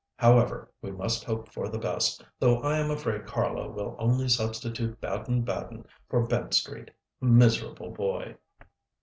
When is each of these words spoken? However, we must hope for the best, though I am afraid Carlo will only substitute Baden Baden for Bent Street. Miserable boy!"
However, 0.15 0.71
we 0.81 0.89
must 0.89 1.23
hope 1.23 1.47
for 1.51 1.67
the 1.69 1.77
best, 1.77 2.25
though 2.39 2.57
I 2.61 2.79
am 2.79 2.89
afraid 2.89 3.27
Carlo 3.27 3.69
will 3.69 3.95
only 3.99 4.27
substitute 4.29 4.99
Baden 4.99 5.43
Baden 5.43 5.85
for 6.09 6.25
Bent 6.25 6.55
Street. 6.55 6.89
Miserable 7.21 7.91
boy!" 7.91 8.35